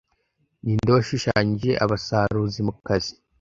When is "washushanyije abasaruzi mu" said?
0.95-2.73